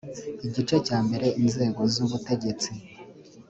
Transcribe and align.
igice 0.47 0.75
cya 0.87 0.97
mbere 1.05 1.27
inzego 1.41 1.81
z 1.93 1.95
ubutegetsi 2.05 2.71